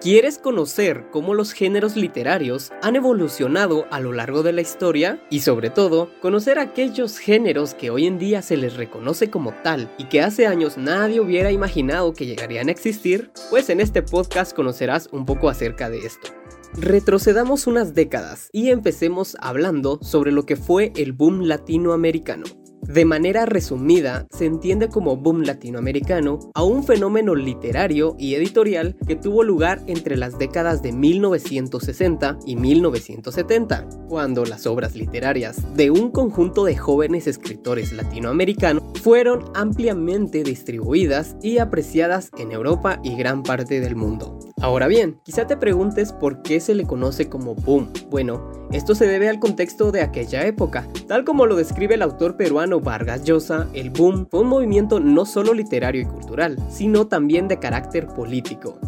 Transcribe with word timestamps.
¿Quieres 0.00 0.38
conocer 0.38 1.04
cómo 1.10 1.34
los 1.34 1.52
géneros 1.52 1.94
literarios 1.94 2.72
han 2.80 2.96
evolucionado 2.96 3.84
a 3.90 4.00
lo 4.00 4.14
largo 4.14 4.42
de 4.42 4.54
la 4.54 4.62
historia? 4.62 5.22
Y 5.28 5.40
sobre 5.40 5.68
todo, 5.68 6.08
conocer 6.22 6.58
aquellos 6.58 7.18
géneros 7.18 7.74
que 7.74 7.90
hoy 7.90 8.06
en 8.06 8.18
día 8.18 8.40
se 8.40 8.56
les 8.56 8.76
reconoce 8.78 9.28
como 9.28 9.52
tal 9.62 9.94
y 9.98 10.04
que 10.04 10.22
hace 10.22 10.46
años 10.46 10.78
nadie 10.78 11.20
hubiera 11.20 11.52
imaginado 11.52 12.14
que 12.14 12.24
llegarían 12.24 12.68
a 12.68 12.72
existir? 12.72 13.30
Pues 13.50 13.68
en 13.68 13.78
este 13.78 14.00
podcast 14.00 14.56
conocerás 14.56 15.10
un 15.12 15.26
poco 15.26 15.50
acerca 15.50 15.90
de 15.90 15.98
esto. 15.98 16.30
Retrocedamos 16.78 17.66
unas 17.66 17.92
décadas 17.92 18.48
y 18.52 18.70
empecemos 18.70 19.36
hablando 19.38 19.98
sobre 20.00 20.32
lo 20.32 20.46
que 20.46 20.56
fue 20.56 20.94
el 20.96 21.12
boom 21.12 21.42
latinoamericano. 21.42 22.59
De 22.92 23.04
manera 23.04 23.46
resumida, 23.46 24.26
se 24.32 24.46
entiende 24.46 24.88
como 24.88 25.16
boom 25.16 25.42
latinoamericano 25.42 26.40
a 26.54 26.64
un 26.64 26.82
fenómeno 26.82 27.36
literario 27.36 28.16
y 28.18 28.34
editorial 28.34 28.96
que 29.06 29.14
tuvo 29.14 29.44
lugar 29.44 29.80
entre 29.86 30.16
las 30.16 30.38
décadas 30.38 30.82
de 30.82 30.90
1960 30.90 32.40
y 32.44 32.56
1970, 32.56 33.88
cuando 34.08 34.44
las 34.44 34.66
obras 34.66 34.96
literarias 34.96 35.72
de 35.76 35.92
un 35.92 36.10
conjunto 36.10 36.64
de 36.64 36.76
jóvenes 36.76 37.28
escritores 37.28 37.92
latinoamericanos 37.92 38.82
fueron 39.00 39.44
ampliamente 39.54 40.42
distribuidas 40.42 41.36
y 41.44 41.58
apreciadas 41.58 42.30
en 42.38 42.50
Europa 42.50 42.98
y 43.04 43.14
gran 43.14 43.44
parte 43.44 43.78
del 43.78 43.94
mundo. 43.94 44.49
Ahora 44.62 44.88
bien, 44.88 45.18
quizá 45.22 45.46
te 45.46 45.56
preguntes 45.56 46.12
por 46.12 46.42
qué 46.42 46.60
se 46.60 46.74
le 46.74 46.84
conoce 46.84 47.30
como 47.30 47.54
boom. 47.54 47.90
Bueno, 48.10 48.68
esto 48.72 48.94
se 48.94 49.06
debe 49.06 49.30
al 49.30 49.40
contexto 49.40 49.90
de 49.90 50.02
aquella 50.02 50.44
época. 50.44 50.86
Tal 51.08 51.24
como 51.24 51.46
lo 51.46 51.56
describe 51.56 51.94
el 51.94 52.02
autor 52.02 52.36
peruano 52.36 52.78
Vargas 52.78 53.24
Llosa, 53.24 53.68
el 53.72 53.88
boom 53.88 54.26
fue 54.30 54.40
un 54.40 54.48
movimiento 54.48 55.00
no 55.00 55.24
solo 55.24 55.54
literario 55.54 56.02
y 56.02 56.04
cultural, 56.04 56.58
sino 56.68 57.06
también 57.06 57.48
de 57.48 57.58
carácter 57.58 58.06
político. 58.06 58.78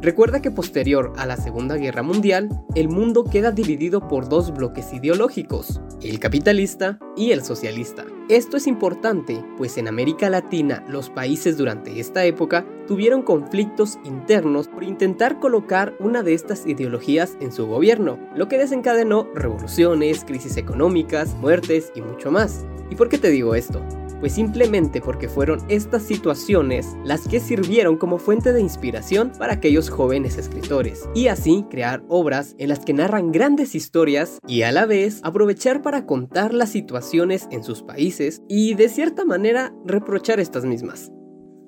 Recuerda 0.00 0.40
que 0.40 0.52
posterior 0.52 1.12
a 1.16 1.26
la 1.26 1.36
Segunda 1.36 1.76
Guerra 1.76 2.04
Mundial, 2.04 2.48
el 2.76 2.88
mundo 2.88 3.24
queda 3.24 3.50
dividido 3.50 4.06
por 4.06 4.28
dos 4.28 4.54
bloques 4.54 4.92
ideológicos, 4.92 5.80
el 6.00 6.20
capitalista 6.20 7.00
y 7.16 7.32
el 7.32 7.42
socialista. 7.42 8.04
Esto 8.28 8.56
es 8.56 8.68
importante, 8.68 9.44
pues 9.56 9.76
en 9.76 9.88
América 9.88 10.30
Latina 10.30 10.84
los 10.88 11.10
países 11.10 11.56
durante 11.56 11.98
esta 11.98 12.24
época 12.24 12.64
tuvieron 12.86 13.22
conflictos 13.22 13.98
internos 14.04 14.68
por 14.68 14.84
intentar 14.84 15.40
colocar 15.40 15.94
una 15.98 16.22
de 16.22 16.34
estas 16.34 16.64
ideologías 16.64 17.36
en 17.40 17.50
su 17.50 17.66
gobierno, 17.66 18.20
lo 18.36 18.46
que 18.46 18.56
desencadenó 18.56 19.28
revoluciones, 19.34 20.24
crisis 20.24 20.56
económicas, 20.58 21.34
muertes 21.34 21.90
y 21.96 22.02
mucho 22.02 22.30
más. 22.30 22.64
¿Y 22.88 22.94
por 22.94 23.08
qué 23.08 23.18
te 23.18 23.30
digo 23.30 23.56
esto? 23.56 23.82
Pues 24.20 24.32
simplemente 24.32 25.00
porque 25.00 25.28
fueron 25.28 25.60
estas 25.68 26.02
situaciones 26.02 26.96
las 27.04 27.26
que 27.26 27.40
sirvieron 27.40 27.96
como 27.96 28.18
fuente 28.18 28.52
de 28.52 28.60
inspiración 28.60 29.32
para 29.38 29.54
aquellos 29.54 29.90
jóvenes 29.90 30.38
escritores, 30.38 31.08
y 31.14 31.28
así 31.28 31.64
crear 31.70 32.02
obras 32.08 32.54
en 32.58 32.68
las 32.68 32.80
que 32.80 32.94
narran 32.94 33.32
grandes 33.32 33.74
historias 33.74 34.38
y 34.46 34.62
a 34.62 34.72
la 34.72 34.86
vez 34.86 35.20
aprovechar 35.22 35.82
para 35.82 36.06
contar 36.06 36.54
las 36.54 36.70
situaciones 36.70 37.48
en 37.50 37.64
sus 37.64 37.82
países 37.82 38.42
y 38.48 38.74
de 38.74 38.88
cierta 38.88 39.24
manera 39.24 39.74
reprochar 39.84 40.40
estas 40.40 40.64
mismas. 40.64 41.10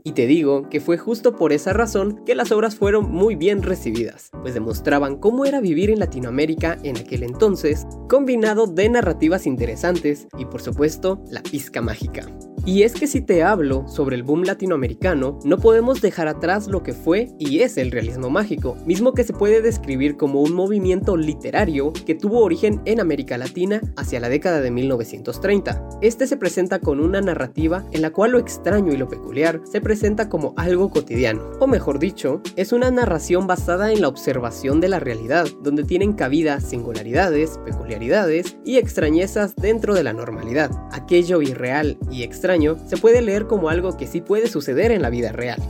Y 0.05 0.13
te 0.13 0.27
digo 0.27 0.69
que 0.69 0.81
fue 0.81 0.99
justo 0.99 1.37
por 1.37 1.53
esa 1.53 1.73
razón 1.73 2.25
que 2.25 2.35
las 2.35 2.53
obras 2.53 2.77
fueron 2.77 3.11
muy 3.11 3.35
bien 3.35 3.63
recibidas, 3.63 4.31
pues 4.41 4.55
demostraban 4.55 5.17
cómo 5.17 5.45
era 5.45 5.61
vivir 5.61 5.91
en 5.91 5.99
Latinoamérica 5.99 6.79
en 6.83 6.97
aquel 6.97 7.23
entonces, 7.23 7.87
combinado 8.09 8.67
de 8.67 8.89
narrativas 8.89 9.47
interesantes 9.47 10.27
y 10.39 10.47
por 10.47 10.63
supuesto 10.63 11.23
la 11.31 11.43
pizca 11.43 11.81
mágica. 11.81 12.27
Y 12.67 12.83
es 12.83 12.93
que 12.93 13.07
si 13.07 13.23
te 13.23 13.43
hablo 13.43 13.89
sobre 13.89 14.17
el 14.17 14.23
boom 14.23 14.43
latinoamericano, 14.43 15.39
no 15.45 15.57
podemos 15.57 16.03
dejar 16.03 16.29
atrás 16.29 16.69
lo 16.69 16.83
que 16.83 16.93
fue 16.93 17.31
y 17.39 17.61
es 17.61 17.79
el 17.79 17.91
realismo 17.91 18.29
mágico, 18.29 18.77
mismo 18.85 19.15
que 19.15 19.25
se 19.25 19.33
puede 19.33 19.63
describir 19.63 20.17
como 20.17 20.43
un 20.43 20.53
movimiento 20.53 21.17
literario 21.17 21.93
que 22.05 22.15
tuvo 22.15 22.41
origen 22.41 22.83
en 22.85 23.01
América 23.01 23.39
Latina 23.39 23.81
hacia 23.97 24.21
la 24.21 24.29
década 24.29 24.61
de 24.61 24.71
1930. 24.71 25.89
Este 26.03 26.27
se 26.27 26.37
presenta 26.37 26.81
con 26.81 27.01
una 27.01 27.23
narrativa 27.23 27.87
en 27.93 28.03
la 28.03 28.11
cual 28.11 28.33
lo 28.33 28.39
extraño 28.39 28.93
y 28.93 28.99
lo 28.99 29.09
peculiar 29.09 29.63
se 29.65 29.81
presenta 29.81 30.29
como 30.29 30.53
algo 30.57 30.91
cotidiano, 30.91 31.53
o 31.61 31.67
mejor 31.67 31.99
dicho, 31.99 32.43
es 32.57 32.73
una 32.73 32.91
narración 32.91 33.47
basada 33.47 33.91
en 33.91 34.03
la 34.03 34.09
observación 34.09 34.81
de 34.81 34.89
la 34.89 35.01
realidad, 35.01 35.47
donde 35.63 35.85
tienen 35.85 36.13
cabida 36.13 36.61
singularidades, 36.61 37.59
peculiaridades 37.65 38.59
y 38.65 38.77
extrañezas 38.77 39.57
dentro 39.57 39.95
de 39.95 40.05
la 40.05 40.13
normalidad. 40.13 40.71
Aquello 40.93 41.41
irreal 41.41 41.99
y 42.11 42.23
extraño 42.23 42.50
se 42.87 42.97
puede 42.97 43.23
leer 43.23 43.47
como 43.47 43.69
algo 43.69 43.97
que 43.97 44.07
sí 44.07 44.21
puede 44.21 44.49
suceder 44.49 44.91
en 44.91 45.03
la 45.03 45.11
vida 45.11 45.33
real. 45.33 45.61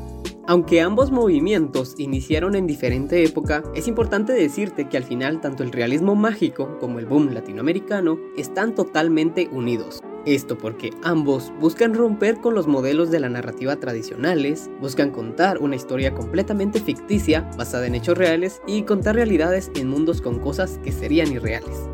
Aunque 0.46 0.80
ambos 0.80 1.12
movimientos 1.12 1.94
iniciaron 1.98 2.56
en 2.56 2.66
diferente 2.66 3.22
época, 3.22 3.62
es 3.74 3.86
importante 3.86 4.32
decirte 4.32 4.88
que 4.88 4.96
al 4.96 5.04
final 5.04 5.40
tanto 5.40 5.62
el 5.62 5.70
realismo 5.70 6.16
mágico 6.16 6.78
como 6.80 6.98
el 6.98 7.06
boom 7.06 7.32
latinoamericano 7.32 8.18
están 8.36 8.74
totalmente 8.74 9.48
unidos. 9.52 10.00
Esto 10.26 10.58
porque 10.58 10.90
ambos 11.02 11.52
buscan 11.60 11.94
romper 11.94 12.40
con 12.40 12.54
los 12.54 12.66
modelos 12.66 13.10
de 13.10 13.20
la 13.20 13.28
narrativa 13.28 13.76
tradicionales, 13.76 14.68
buscan 14.80 15.12
contar 15.12 15.58
una 15.58 15.76
historia 15.76 16.14
completamente 16.14 16.80
ficticia 16.80 17.48
basada 17.56 17.86
en 17.86 17.94
hechos 17.94 18.18
reales 18.18 18.60
y 18.66 18.82
contar 18.82 19.14
realidades 19.14 19.70
en 19.76 19.88
mundos 19.88 20.20
con 20.20 20.38
cosas 20.40 20.80
que 20.82 20.92
serían 20.92 21.32
irreales. 21.32 21.88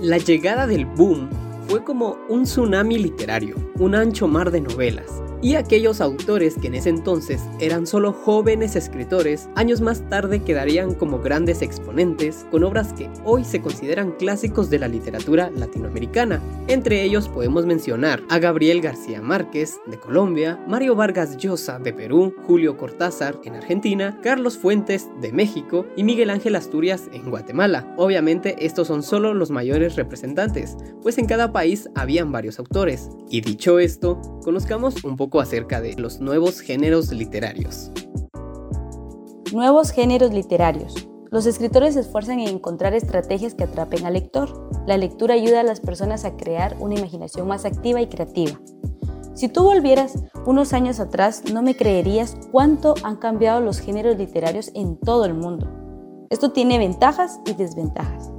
La 0.00 0.18
llegada 0.18 0.66
del 0.66 0.84
boom 0.84 1.28
fue 1.68 1.82
como 1.82 2.16
un 2.28 2.44
tsunami 2.44 2.98
literario, 2.98 3.56
un 3.78 3.94
ancho 3.94 4.28
mar 4.28 4.50
de 4.50 4.60
novelas, 4.60 5.22
y 5.44 5.56
aquellos 5.56 6.00
autores 6.00 6.54
que 6.54 6.68
en 6.68 6.74
ese 6.74 6.88
entonces 6.88 7.42
eran 7.60 7.86
solo 7.86 8.14
jóvenes 8.14 8.76
escritores, 8.76 9.50
años 9.56 9.82
más 9.82 10.08
tarde 10.08 10.42
quedarían 10.42 10.94
como 10.94 11.18
grandes 11.18 11.60
exponentes 11.60 12.46
con 12.50 12.64
obras 12.64 12.94
que 12.94 13.10
hoy 13.24 13.44
se 13.44 13.60
consideran 13.60 14.12
clásicos 14.12 14.70
de 14.70 14.78
la 14.78 14.88
literatura 14.88 15.50
latinoamericana. 15.54 16.40
Entre 16.66 17.02
ellos 17.02 17.28
podemos 17.28 17.66
mencionar 17.66 18.22
a 18.30 18.38
Gabriel 18.38 18.80
García 18.80 19.20
Márquez 19.20 19.78
de 19.84 20.00
Colombia, 20.00 20.58
Mario 20.66 20.96
Vargas 20.96 21.36
Llosa 21.36 21.78
de 21.78 21.92
Perú, 21.92 22.34
Julio 22.46 22.78
Cortázar 22.78 23.38
en 23.44 23.54
Argentina, 23.54 24.18
Carlos 24.22 24.56
Fuentes 24.56 25.10
de 25.20 25.30
México 25.30 25.84
y 25.94 26.04
Miguel 26.04 26.30
Ángel 26.30 26.56
Asturias 26.56 27.10
en 27.12 27.28
Guatemala. 27.28 27.94
Obviamente 27.98 28.64
estos 28.64 28.88
son 28.88 29.02
solo 29.02 29.34
los 29.34 29.50
mayores 29.50 29.96
representantes, 29.96 30.78
pues 31.02 31.18
en 31.18 31.26
cada 31.26 31.52
país 31.52 31.90
habían 31.94 32.32
varios 32.32 32.58
autores. 32.58 33.10
Y 33.28 33.42
dicho 33.42 33.78
esto, 33.78 34.22
conozcamos 34.42 35.04
un 35.04 35.18
poco 35.18 35.33
acerca 35.40 35.80
de 35.80 35.94
los 35.94 36.20
nuevos 36.20 36.60
géneros 36.60 37.12
literarios. 37.12 37.90
Nuevos 39.52 39.90
géneros 39.90 40.32
literarios. 40.32 41.08
Los 41.30 41.46
escritores 41.46 41.94
se 41.94 42.00
esfuerzan 42.00 42.40
en 42.40 42.48
encontrar 42.48 42.94
estrategias 42.94 43.54
que 43.54 43.64
atrapen 43.64 44.06
al 44.06 44.14
lector. 44.14 44.68
La 44.86 44.96
lectura 44.96 45.34
ayuda 45.34 45.60
a 45.60 45.64
las 45.64 45.80
personas 45.80 46.24
a 46.24 46.36
crear 46.36 46.76
una 46.78 46.94
imaginación 46.94 47.48
más 47.48 47.64
activa 47.64 48.00
y 48.00 48.06
creativa. 48.06 48.60
Si 49.34 49.48
tú 49.48 49.64
volvieras 49.64 50.14
unos 50.46 50.72
años 50.72 51.00
atrás, 51.00 51.42
no 51.52 51.60
me 51.60 51.76
creerías 51.76 52.36
cuánto 52.52 52.94
han 53.02 53.16
cambiado 53.16 53.60
los 53.60 53.80
géneros 53.80 54.16
literarios 54.16 54.70
en 54.74 54.96
todo 54.96 55.24
el 55.24 55.34
mundo. 55.34 55.68
Esto 56.30 56.52
tiene 56.52 56.78
ventajas 56.78 57.40
y 57.44 57.54
desventajas. 57.54 58.30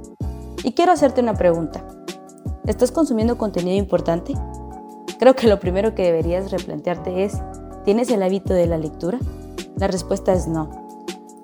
Y 0.64 0.72
quiero 0.72 0.92
hacerte 0.92 1.20
una 1.20 1.34
pregunta. 1.34 1.86
¿Estás 2.66 2.90
consumiendo 2.92 3.36
contenido 3.36 3.76
importante? 3.76 4.32
Creo 5.18 5.34
que 5.34 5.46
lo 5.46 5.58
primero 5.58 5.94
que 5.94 6.04
deberías 6.04 6.50
replantearte 6.50 7.24
es, 7.24 7.40
¿tienes 7.84 8.10
el 8.10 8.22
hábito 8.22 8.52
de 8.52 8.66
la 8.66 8.76
lectura? 8.76 9.18
La 9.76 9.88
respuesta 9.88 10.34
es 10.34 10.46
no. 10.46 10.68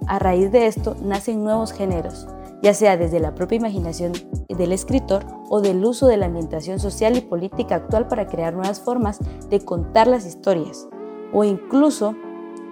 A 0.07 0.19
raíz 0.19 0.53
de 0.53 0.67
esto 0.67 0.95
nacen 1.03 1.43
nuevos 1.43 1.73
géneros, 1.73 2.27
ya 2.63 2.75
sea 2.75 2.99
desde 2.99 3.19
la 3.19 3.35
propia 3.35 3.57
imaginación 3.57 4.13
del 4.49 4.73
escritor 4.73 5.25
o 5.49 5.63
del 5.63 5.83
uso 5.85 6.07
de 6.07 6.19
la 6.19 6.27
ambientación 6.27 6.81
social 6.81 7.17
y 7.17 7.23
política 7.23 7.77
actual 7.77 8.09
para 8.09 8.27
crear 8.27 8.53
nuevas 8.53 8.81
formas 8.81 9.19
de 9.49 9.65
contar 9.65 10.07
las 10.07 10.27
historias, 10.27 10.87
o 11.33 11.45
incluso 11.45 12.15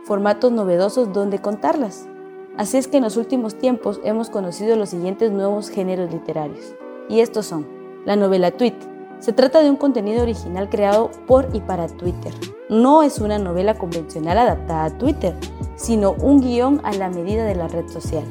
formatos 0.04 0.52
novedosos 0.52 1.12
donde 1.14 1.38
contarlas. 1.38 2.06
Así 2.58 2.76
es 2.76 2.88
que 2.88 2.98
en 2.98 3.04
los 3.04 3.16
últimos 3.16 3.56
tiempos 3.56 4.00
hemos 4.04 4.28
conocido 4.28 4.76
los 4.76 4.90
siguientes 4.90 5.32
nuevos 5.32 5.70
géneros 5.70 6.12
literarios, 6.12 6.74
y 7.08 7.20
estos 7.20 7.46
son 7.46 7.66
la 8.04 8.16
novela 8.16 8.50
tweet, 8.50 8.76
se 9.20 9.34
trata 9.34 9.60
de 9.60 9.70
un 9.70 9.76
contenido 9.76 10.22
original 10.22 10.68
creado 10.68 11.10
por 11.26 11.48
y 11.52 11.60
para 11.60 11.86
Twitter. 11.88 12.32
No 12.68 13.02
es 13.02 13.20
una 13.20 13.38
novela 13.38 13.74
convencional 13.76 14.38
adaptada 14.38 14.84
a 14.84 14.98
Twitter, 14.98 15.34
sino 15.76 16.12
un 16.12 16.40
guion 16.40 16.80
a 16.84 16.92
la 16.92 17.10
medida 17.10 17.44
de 17.44 17.54
la 17.54 17.68
red 17.68 17.88
social, 17.88 18.24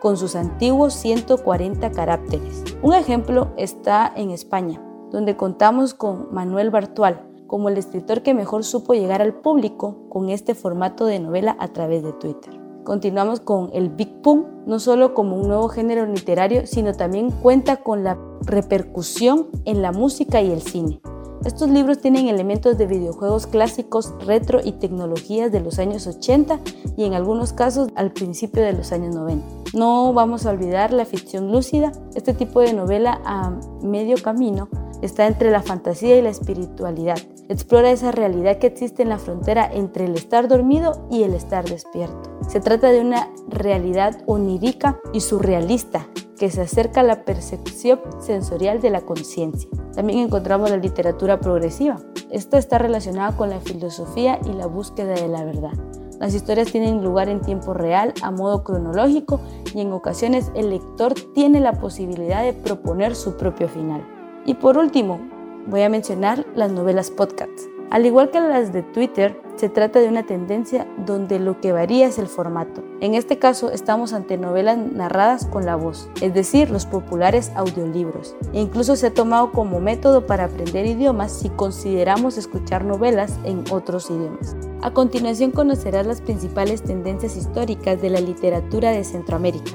con 0.00 0.16
sus 0.16 0.36
antiguos 0.36 0.94
140 0.94 1.90
caracteres. 1.92 2.62
Un 2.82 2.94
ejemplo 2.94 3.52
está 3.56 4.12
en 4.14 4.30
España, 4.30 4.80
donde 5.10 5.36
contamos 5.36 5.94
con 5.94 6.28
Manuel 6.32 6.70
Bartual, 6.70 7.26
como 7.46 7.68
el 7.68 7.78
escritor 7.78 8.22
que 8.22 8.34
mejor 8.34 8.64
supo 8.64 8.94
llegar 8.94 9.22
al 9.22 9.34
público 9.34 10.08
con 10.08 10.28
este 10.28 10.54
formato 10.54 11.06
de 11.06 11.20
novela 11.20 11.56
a 11.58 11.68
través 11.68 12.02
de 12.02 12.12
Twitter. 12.12 12.60
Continuamos 12.84 13.40
con 13.40 13.70
el 13.72 13.88
Big 13.88 14.20
Pum, 14.20 14.44
no 14.66 14.78
solo 14.78 15.14
como 15.14 15.36
un 15.36 15.48
nuevo 15.48 15.68
género 15.68 16.04
literario, 16.04 16.66
sino 16.66 16.92
también 16.92 17.30
cuenta 17.30 17.76
con 17.78 18.04
la 18.04 18.18
repercusión 18.46 19.48
en 19.64 19.82
la 19.82 19.92
música 19.92 20.40
y 20.42 20.50
el 20.50 20.62
cine. 20.62 21.00
Estos 21.44 21.68
libros 21.68 21.98
tienen 21.98 22.28
elementos 22.28 22.78
de 22.78 22.86
videojuegos 22.86 23.46
clásicos, 23.46 24.14
retro 24.24 24.60
y 24.64 24.72
tecnologías 24.72 25.52
de 25.52 25.60
los 25.60 25.78
años 25.78 26.06
80 26.06 26.58
y 26.96 27.04
en 27.04 27.12
algunos 27.12 27.52
casos 27.52 27.88
al 27.96 28.12
principio 28.12 28.62
de 28.62 28.72
los 28.72 28.92
años 28.92 29.14
90. 29.14 29.44
No 29.74 30.14
vamos 30.14 30.46
a 30.46 30.50
olvidar 30.50 30.92
la 30.92 31.04
ficción 31.04 31.52
lúcida, 31.52 31.92
este 32.14 32.32
tipo 32.32 32.60
de 32.60 32.72
novela 32.72 33.20
a 33.26 33.50
medio 33.82 34.16
camino 34.22 34.68
está 35.02 35.26
entre 35.26 35.50
la 35.50 35.60
fantasía 35.60 36.16
y 36.16 36.22
la 36.22 36.30
espiritualidad. 36.30 37.18
Explora 37.50 37.90
esa 37.90 38.10
realidad 38.10 38.58
que 38.58 38.68
existe 38.68 39.02
en 39.02 39.10
la 39.10 39.18
frontera 39.18 39.68
entre 39.70 40.06
el 40.06 40.14
estar 40.14 40.48
dormido 40.48 41.06
y 41.10 41.24
el 41.24 41.34
estar 41.34 41.68
despierto. 41.68 42.38
Se 42.48 42.60
trata 42.60 42.90
de 42.90 43.00
una 43.00 43.28
realidad 43.48 44.22
onírica 44.26 44.98
y 45.12 45.20
surrealista 45.20 46.08
que 46.38 46.50
se 46.50 46.62
acerca 46.62 47.00
a 47.00 47.04
la 47.04 47.24
percepción 47.24 48.00
sensorial 48.20 48.80
de 48.80 48.90
la 48.90 49.02
conciencia. 49.02 49.68
También 49.94 50.20
encontramos 50.20 50.70
la 50.70 50.76
literatura 50.76 51.38
progresiva. 51.38 52.00
Esta 52.30 52.58
está 52.58 52.78
relacionada 52.78 53.36
con 53.36 53.50
la 53.50 53.60
filosofía 53.60 54.40
y 54.44 54.52
la 54.52 54.66
búsqueda 54.66 55.14
de 55.14 55.28
la 55.28 55.44
verdad. 55.44 55.72
Las 56.20 56.34
historias 56.34 56.70
tienen 56.70 57.02
lugar 57.02 57.28
en 57.28 57.40
tiempo 57.40 57.74
real, 57.74 58.14
a 58.22 58.30
modo 58.30 58.64
cronológico, 58.64 59.40
y 59.74 59.80
en 59.80 59.92
ocasiones 59.92 60.50
el 60.54 60.70
lector 60.70 61.14
tiene 61.34 61.60
la 61.60 61.72
posibilidad 61.72 62.42
de 62.42 62.52
proponer 62.52 63.14
su 63.14 63.36
propio 63.36 63.68
final. 63.68 64.06
Y 64.46 64.54
por 64.54 64.78
último, 64.78 65.20
voy 65.66 65.82
a 65.82 65.88
mencionar 65.88 66.46
las 66.54 66.70
novelas 66.70 67.10
podcast. 67.10 67.73
Al 67.90 68.06
igual 68.06 68.30
que 68.30 68.40
las 68.40 68.72
de 68.72 68.82
Twitter, 68.82 69.40
se 69.56 69.68
trata 69.68 70.00
de 70.00 70.08
una 70.08 70.24
tendencia 70.24 70.86
donde 71.06 71.38
lo 71.38 71.60
que 71.60 71.72
varía 71.72 72.08
es 72.08 72.18
el 72.18 72.26
formato. 72.26 72.82
En 73.00 73.14
este 73.14 73.38
caso 73.38 73.70
estamos 73.70 74.12
ante 74.12 74.36
novelas 74.36 74.76
narradas 74.78 75.46
con 75.46 75.64
la 75.64 75.76
voz, 75.76 76.08
es 76.20 76.34
decir, 76.34 76.70
los 76.70 76.86
populares 76.86 77.52
audiolibros. 77.54 78.34
E 78.52 78.60
incluso 78.60 78.96
se 78.96 79.06
ha 79.06 79.14
tomado 79.14 79.52
como 79.52 79.78
método 79.80 80.26
para 80.26 80.44
aprender 80.44 80.86
idiomas 80.86 81.32
si 81.32 81.50
consideramos 81.50 82.36
escuchar 82.36 82.84
novelas 82.84 83.38
en 83.44 83.64
otros 83.70 84.10
idiomas. 84.10 84.56
A 84.82 84.92
continuación 84.92 85.52
conocerás 85.52 86.06
las 86.06 86.20
principales 86.20 86.82
tendencias 86.82 87.36
históricas 87.36 88.02
de 88.02 88.10
la 88.10 88.20
literatura 88.20 88.90
de 88.90 89.04
Centroamérica. 89.04 89.70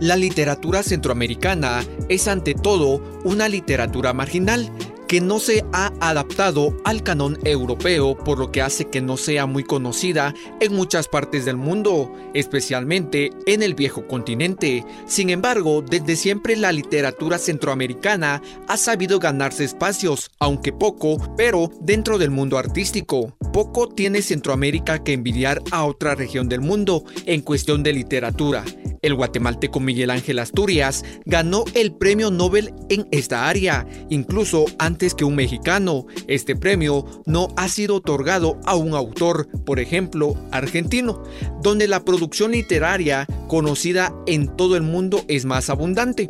La 0.00 0.14
literatura 0.14 0.82
centroamericana 0.82 1.80
es 2.08 2.28
ante 2.28 2.54
todo 2.54 3.00
una 3.24 3.48
literatura 3.48 4.12
marginal 4.12 4.70
que 5.08 5.20
no 5.20 5.40
se 5.40 5.64
ha 5.72 5.87
adaptado 6.00 6.76
al 6.84 7.02
canon 7.02 7.38
europeo, 7.44 8.16
por 8.16 8.38
lo 8.38 8.52
que 8.52 8.62
hace 8.62 8.86
que 8.86 9.00
no 9.00 9.16
sea 9.16 9.46
muy 9.46 9.64
conocida 9.64 10.34
en 10.60 10.74
muchas 10.74 11.08
partes 11.08 11.44
del 11.44 11.56
mundo, 11.56 12.12
especialmente 12.34 13.30
en 13.46 13.62
el 13.62 13.74
viejo 13.74 14.06
continente. 14.06 14.84
Sin 15.06 15.30
embargo, 15.30 15.82
desde 15.82 16.16
siempre 16.16 16.56
la 16.56 16.72
literatura 16.72 17.38
centroamericana 17.38 18.42
ha 18.66 18.76
sabido 18.76 19.18
ganarse 19.18 19.64
espacios, 19.64 20.30
aunque 20.38 20.72
poco, 20.72 21.18
pero 21.36 21.70
dentro 21.80 22.18
del 22.18 22.30
mundo 22.30 22.58
artístico. 22.58 23.36
Poco 23.52 23.88
tiene 23.88 24.22
Centroamérica 24.22 25.02
que 25.02 25.12
envidiar 25.12 25.62
a 25.70 25.84
otra 25.84 26.14
región 26.14 26.48
del 26.48 26.60
mundo 26.60 27.04
en 27.26 27.40
cuestión 27.40 27.82
de 27.82 27.92
literatura. 27.92 28.64
El 29.02 29.14
guatemalteco 29.14 29.80
Miguel 29.80 30.10
Ángel 30.10 30.38
Asturias 30.40 31.04
ganó 31.24 31.64
el 31.74 31.92
premio 31.92 32.30
Nobel 32.30 32.74
en 32.88 33.06
esta 33.12 33.48
área, 33.48 33.86
incluso 34.10 34.64
antes 34.78 35.14
que 35.14 35.24
un 35.24 35.36
mexicano. 35.36 35.87
Este 36.26 36.56
premio 36.56 37.04
no 37.26 37.48
ha 37.56 37.68
sido 37.68 37.96
otorgado 37.96 38.58
a 38.64 38.76
un 38.76 38.94
autor, 38.94 39.48
por 39.64 39.80
ejemplo, 39.80 40.34
argentino, 40.50 41.22
donde 41.62 41.88
la 41.88 42.04
producción 42.04 42.52
literaria 42.52 43.26
conocida 43.48 44.14
en 44.26 44.56
todo 44.56 44.76
el 44.76 44.82
mundo 44.82 45.24
es 45.28 45.44
más 45.44 45.70
abundante. 45.70 46.28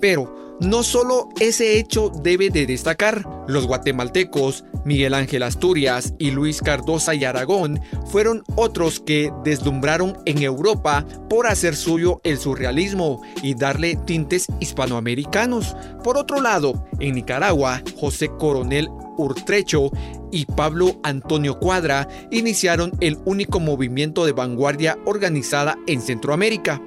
Pero 0.00 0.47
no 0.60 0.82
solo 0.82 1.28
ese 1.40 1.78
hecho 1.78 2.10
debe 2.22 2.50
de 2.50 2.66
destacar, 2.66 3.24
los 3.46 3.66
guatemaltecos 3.66 4.64
Miguel 4.84 5.14
Ángel 5.14 5.42
Asturias 5.42 6.14
y 6.18 6.30
Luis 6.30 6.60
Cardosa 6.60 7.14
y 7.14 7.24
Aragón 7.24 7.80
fueron 8.06 8.42
otros 8.56 9.00
que 9.00 9.30
deslumbraron 9.44 10.16
en 10.24 10.42
Europa 10.42 11.04
por 11.28 11.46
hacer 11.46 11.76
suyo 11.76 12.20
el 12.24 12.38
surrealismo 12.38 13.22
y 13.42 13.54
darle 13.54 13.96
tintes 13.96 14.46
hispanoamericanos. 14.60 15.76
Por 16.02 16.16
otro 16.16 16.40
lado, 16.40 16.86
en 17.00 17.14
Nicaragua, 17.14 17.82
José 17.96 18.30
Coronel 18.38 18.88
Urtrecho 19.18 19.90
y 20.30 20.46
Pablo 20.46 20.98
Antonio 21.02 21.58
Cuadra 21.58 22.08
iniciaron 22.30 22.92
el 23.00 23.18
único 23.24 23.60
movimiento 23.60 24.24
de 24.24 24.32
vanguardia 24.32 24.98
organizada 25.04 25.76
en 25.86 26.00
Centroamérica. 26.00 26.80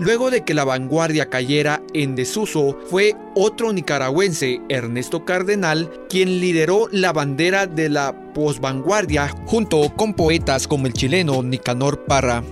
Luego 0.00 0.30
de 0.30 0.42
que 0.44 0.54
la 0.54 0.64
vanguardia 0.64 1.30
cayera 1.30 1.80
en 1.92 2.16
desuso, 2.16 2.76
fue 2.90 3.14
otro 3.36 3.72
nicaragüense, 3.72 4.60
Ernesto 4.68 5.24
Cardenal, 5.24 5.88
quien 6.08 6.40
lideró 6.40 6.88
la 6.90 7.12
bandera 7.12 7.68
de 7.68 7.88
la 7.88 8.32
posvanguardia 8.34 9.28
junto 9.46 9.94
con 9.94 10.14
poetas 10.14 10.66
como 10.66 10.88
el 10.88 10.94
chileno 10.94 11.44
Nicanor 11.44 12.04
Parra. 12.06 12.42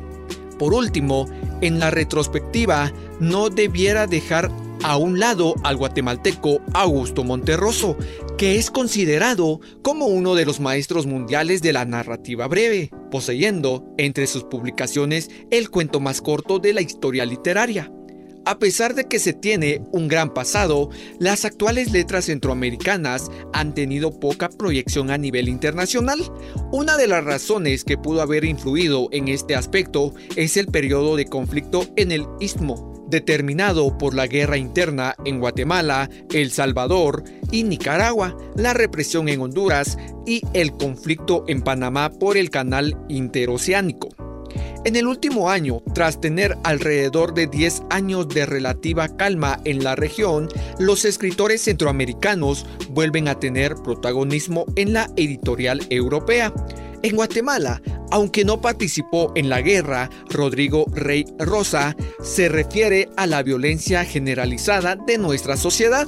Por 0.56 0.72
último, 0.72 1.28
en 1.60 1.80
la 1.80 1.90
retrospectiva, 1.90 2.92
no 3.18 3.50
debiera 3.50 4.06
dejar 4.06 4.48
a 4.84 4.96
un 4.96 5.18
lado 5.18 5.56
al 5.64 5.76
guatemalteco 5.76 6.60
Augusto 6.74 7.24
Monterroso, 7.24 7.96
que 8.42 8.56
es 8.56 8.72
considerado 8.72 9.60
como 9.82 10.06
uno 10.06 10.34
de 10.34 10.44
los 10.44 10.58
maestros 10.58 11.06
mundiales 11.06 11.62
de 11.62 11.72
la 11.72 11.84
narrativa 11.84 12.48
breve, 12.48 12.90
poseyendo 13.08 13.86
entre 13.98 14.26
sus 14.26 14.42
publicaciones 14.42 15.30
el 15.52 15.70
cuento 15.70 16.00
más 16.00 16.20
corto 16.20 16.58
de 16.58 16.72
la 16.72 16.80
historia 16.80 17.24
literaria. 17.24 17.92
A 18.44 18.58
pesar 18.58 18.96
de 18.96 19.04
que 19.04 19.20
se 19.20 19.32
tiene 19.32 19.82
un 19.92 20.08
gran 20.08 20.34
pasado, 20.34 20.90
las 21.20 21.44
actuales 21.44 21.92
letras 21.92 22.24
centroamericanas 22.24 23.30
han 23.52 23.76
tenido 23.76 24.18
poca 24.18 24.48
proyección 24.48 25.12
a 25.12 25.18
nivel 25.18 25.48
internacional. 25.48 26.18
Una 26.72 26.96
de 26.96 27.06
las 27.06 27.22
razones 27.22 27.84
que 27.84 27.96
pudo 27.96 28.22
haber 28.22 28.44
influido 28.44 29.08
en 29.12 29.28
este 29.28 29.54
aspecto 29.54 30.14
es 30.34 30.56
el 30.56 30.66
periodo 30.66 31.14
de 31.14 31.26
conflicto 31.26 31.86
en 31.94 32.10
el 32.10 32.26
Istmo, 32.40 32.91
determinado 33.12 33.96
por 33.98 34.14
la 34.14 34.26
guerra 34.26 34.56
interna 34.56 35.14
en 35.24 35.38
Guatemala, 35.38 36.10
El 36.32 36.50
Salvador 36.50 37.22
y 37.52 37.62
Nicaragua, 37.62 38.36
la 38.56 38.74
represión 38.74 39.28
en 39.28 39.42
Honduras 39.42 39.98
y 40.26 40.42
el 40.54 40.72
conflicto 40.72 41.44
en 41.46 41.62
Panamá 41.62 42.10
por 42.10 42.36
el 42.36 42.50
canal 42.50 42.96
interoceánico. 43.08 44.08
En 44.84 44.96
el 44.96 45.06
último 45.06 45.48
año, 45.48 45.80
tras 45.94 46.20
tener 46.20 46.56
alrededor 46.64 47.34
de 47.34 47.46
10 47.46 47.82
años 47.90 48.28
de 48.28 48.46
relativa 48.46 49.14
calma 49.16 49.60
en 49.64 49.84
la 49.84 49.94
región, 49.94 50.48
los 50.78 51.04
escritores 51.04 51.62
centroamericanos 51.62 52.66
vuelven 52.90 53.28
a 53.28 53.38
tener 53.38 53.76
protagonismo 53.76 54.64
en 54.74 54.94
la 54.94 55.08
editorial 55.16 55.80
europea. 55.90 56.52
En 57.02 57.16
Guatemala, 57.16 57.82
aunque 58.12 58.44
no 58.44 58.60
participó 58.60 59.32
en 59.34 59.48
la 59.48 59.60
guerra, 59.60 60.08
Rodrigo 60.30 60.84
Rey 60.92 61.24
Rosa 61.38 61.96
se 62.22 62.48
refiere 62.48 63.08
a 63.16 63.26
la 63.26 63.42
violencia 63.42 64.04
generalizada 64.04 64.94
de 64.94 65.18
nuestra 65.18 65.56
sociedad, 65.56 66.06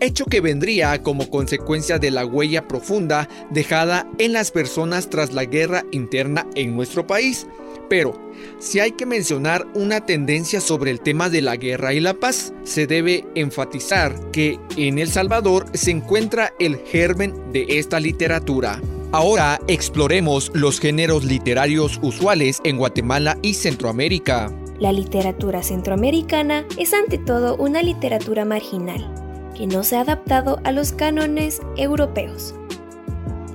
hecho 0.00 0.24
que 0.24 0.40
vendría 0.40 1.00
como 1.00 1.30
consecuencia 1.30 2.00
de 2.00 2.10
la 2.10 2.26
huella 2.26 2.66
profunda 2.66 3.28
dejada 3.50 4.10
en 4.18 4.32
las 4.32 4.50
personas 4.50 5.10
tras 5.10 5.32
la 5.32 5.44
guerra 5.44 5.84
interna 5.92 6.44
en 6.56 6.74
nuestro 6.74 7.06
país. 7.06 7.46
Pero, 7.88 8.18
si 8.58 8.80
hay 8.80 8.92
que 8.92 9.06
mencionar 9.06 9.66
una 9.74 10.04
tendencia 10.04 10.60
sobre 10.60 10.90
el 10.90 11.00
tema 11.00 11.28
de 11.28 11.42
la 11.42 11.56
guerra 11.56 11.94
y 11.94 12.00
la 12.00 12.14
paz, 12.14 12.52
se 12.64 12.88
debe 12.88 13.24
enfatizar 13.36 14.30
que 14.32 14.58
en 14.76 14.98
El 14.98 15.08
Salvador 15.08 15.66
se 15.74 15.92
encuentra 15.92 16.52
el 16.58 16.78
germen 16.78 17.52
de 17.52 17.78
esta 17.78 18.00
literatura. 18.00 18.80
Ahora 19.14 19.60
exploremos 19.68 20.50
los 20.54 20.80
géneros 20.80 21.24
literarios 21.24 22.00
usuales 22.00 22.62
en 22.64 22.78
Guatemala 22.78 23.36
y 23.42 23.52
Centroamérica. 23.52 24.50
La 24.78 24.90
literatura 24.90 25.62
centroamericana 25.62 26.64
es 26.78 26.94
ante 26.94 27.18
todo 27.18 27.56
una 27.56 27.82
literatura 27.82 28.46
marginal, 28.46 29.04
que 29.54 29.66
no 29.66 29.84
se 29.84 29.96
ha 29.96 30.00
adaptado 30.00 30.60
a 30.64 30.72
los 30.72 30.92
cánones 30.92 31.60
europeos. 31.76 32.54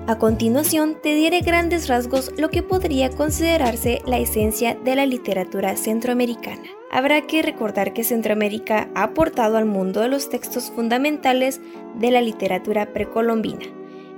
A 0.05 0.19
continuación 0.19 0.95
te 1.01 1.15
diré 1.15 1.41
grandes 1.41 1.87
rasgos 1.87 2.31
lo 2.37 2.51
que 2.51 2.61
podría 2.61 3.09
considerarse 3.09 4.03
la 4.05 4.19
esencia 4.19 4.75
de 4.75 4.95
la 4.95 5.07
literatura 5.07 5.75
centroamericana. 5.75 6.69
Habrá 6.91 7.21
que 7.25 7.41
recordar 7.41 7.93
que 7.93 8.03
Centroamérica 8.03 8.89
ha 8.93 9.05
aportado 9.05 9.57
al 9.57 9.65
mundo 9.65 10.07
los 10.07 10.29
textos 10.29 10.71
fundamentales 10.75 11.61
de 11.95 12.11
la 12.11 12.21
literatura 12.21 12.93
precolombina, 12.93 13.65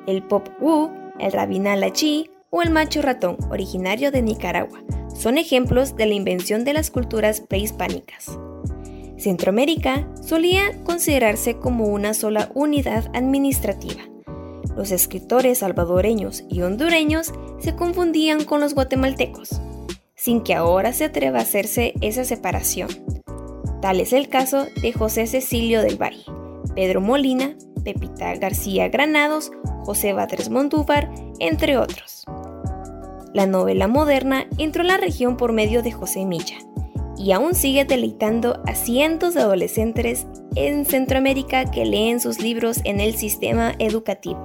el 0.06 0.22
pop 0.22 0.50
el 1.20 1.32
rabinal 1.32 1.84
o 2.50 2.62
el 2.62 2.70
macho 2.70 3.02
ratón, 3.02 3.38
originario 3.50 4.12
de 4.12 4.22
Nicaragua, 4.22 4.80
son 5.16 5.38
ejemplos 5.38 5.96
de 5.96 6.06
la 6.06 6.14
invención 6.14 6.64
de 6.64 6.74
las 6.74 6.92
culturas 6.92 7.42
prehispánicas. 7.42 8.38
Centroamérica 9.18 10.08
solía 10.22 10.82
considerarse 10.84 11.58
como 11.58 11.88
una 11.88 12.14
sola 12.14 12.50
unidad 12.54 13.10
administrativa. 13.14 14.02
Los 14.78 14.92
escritores 14.92 15.58
salvadoreños 15.58 16.46
y 16.50 16.62
hondureños 16.62 17.34
se 17.60 17.76
confundían 17.76 18.46
con 18.46 18.62
los 18.62 18.74
guatemaltecos, 18.74 19.62
sin 20.16 20.42
que 20.42 20.54
ahora 20.56 20.94
se 20.94 21.06
atreva 21.06 21.40
a 21.40 21.42
hacerse 21.42 21.94
esa 22.02 22.24
separación. 22.24 22.88
Tal 23.82 24.00
es 24.00 24.14
el 24.14 24.30
caso 24.30 24.68
de 24.82 24.94
José 24.94 25.28
Cecilio 25.28 25.82
del 25.82 26.02
Valle, 26.02 26.24
Pedro 26.76 27.02
Molina, 27.02 27.56
Pepita 27.84 28.36
García 28.36 28.90
Granados, 28.90 29.52
José 29.84 30.14
Batres 30.14 30.50
Montúfar, 30.50 31.12
entre 31.40 31.78
otros. 31.78 32.26
La 33.34 33.46
novela 33.46 33.88
moderna 33.88 34.48
entró 34.58 34.82
en 34.82 34.88
la 34.88 34.98
región 34.98 35.38
por 35.38 35.54
medio 35.54 35.84
de 35.84 35.92
José 35.92 36.26
Milla 36.26 36.58
y 37.18 37.32
aún 37.34 37.54
sigue 37.54 37.86
deleitando 37.86 38.62
a 38.66 38.76
cientos 38.76 39.34
de 39.34 39.42
adolescentes 39.42 40.26
en 40.56 40.86
Centroamérica 40.86 41.70
que 41.70 41.86
leen 41.86 42.20
sus 42.20 42.42
libros 42.42 42.80
en 42.86 43.02
el 43.02 43.16
sistema 43.16 43.76
educativo. 43.78 44.40